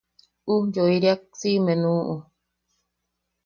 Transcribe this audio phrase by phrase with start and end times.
[0.53, 2.13] Ujyoiriak siʼime nuʼu.